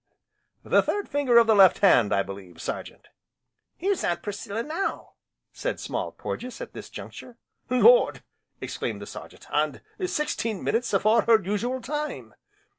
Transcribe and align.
"The 0.63 0.81
third 0.81 1.07
finger 1.07 1.37
of 1.37 1.45
the 1.45 1.53
left 1.53 1.77
hand, 1.77 2.11
I 2.11 2.23
believe 2.23 2.59
Sergeant." 2.59 3.09
"Here's 3.77 4.03
Aunt 4.03 4.23
Priscilla 4.23 4.63
now," 4.63 5.11
said 5.53 5.79
Small 5.79 6.11
Porges, 6.11 6.59
at 6.59 6.73
this 6.73 6.89
juncture. 6.89 7.37
"Lord!" 7.69 8.23
exclaimed 8.59 8.99
the 8.99 9.05
Sergeant, 9.05 9.45
"and 9.51 9.83
sixteen 10.09 10.63
minutes 10.63 10.91
afore 10.91 11.21
her 11.27 11.39
usual 11.39 11.81
time!" 11.81 12.33